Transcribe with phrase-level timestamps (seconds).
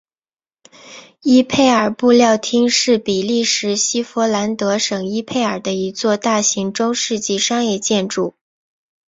[1.21, 8.33] 伊佩尔布料厅是比利时西佛兰德省伊佩尔的一座大型中世纪商业建筑。